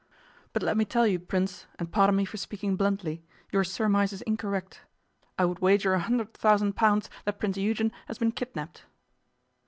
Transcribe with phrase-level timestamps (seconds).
[0.51, 4.23] But let me tell you, Prince, and pardon me for speaking bluntly, your surmise is
[4.23, 4.81] incorrect.
[5.37, 8.85] I would wager a hundred thousand dollars that Prince Eugen has been kidnapped.